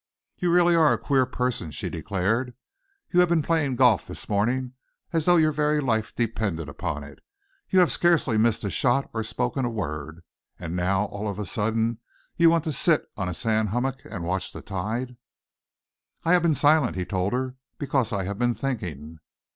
"You 0.39 0.51
really 0.51 0.73
are 0.73 0.91
a 0.91 0.97
queer 0.97 1.27
person," 1.27 1.69
she 1.69 1.87
declared. 1.87 2.55
"You 3.11 3.19
have 3.19 3.29
been 3.29 3.43
playing 3.43 3.75
golf 3.75 4.07
this 4.07 4.27
morning 4.27 4.73
as 5.13 5.25
though 5.25 5.35
your 5.35 5.51
very 5.51 5.79
life 5.79 6.15
depended 6.15 6.67
upon 6.67 7.03
it. 7.03 7.19
You 7.69 7.81
have 7.81 7.91
scarcely 7.91 8.35
missed 8.35 8.63
a 8.63 8.71
shot 8.71 9.11
or 9.13 9.21
spoken 9.21 9.63
a 9.63 9.69
word. 9.69 10.23
And 10.57 10.75
now, 10.75 11.05
all 11.05 11.27
of 11.27 11.37
a 11.37 11.45
sudden, 11.45 11.99
you 12.35 12.49
want 12.49 12.63
to 12.63 12.71
sit 12.71 13.11
on 13.15 13.29
a 13.29 13.33
sand 13.35 13.69
hummock 13.69 14.01
and 14.03 14.23
watch 14.23 14.51
the 14.53 14.63
tide." 14.63 15.17
"I 16.25 16.33
have 16.33 16.41
been 16.41 16.55
silent," 16.55 16.95
he 16.95 17.05
told 17.05 17.33
her, 17.33 17.53
"because 17.77 18.11
I 18.11 18.23
have 18.23 18.39
been 18.39 18.55
thinking." 18.55 19.19